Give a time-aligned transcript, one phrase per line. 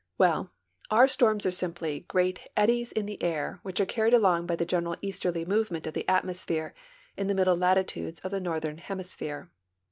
[0.17, 0.49] Well,
[0.89, 4.65] our storms are simply great eddies in the air which are carried along by the
[4.65, 6.73] general easterl}^ movement of the atmosphere
[7.15, 9.51] in the middle latitudes of the northern hemisphere.